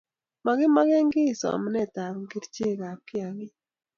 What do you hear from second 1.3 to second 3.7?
somanetab kerchekab kiagik.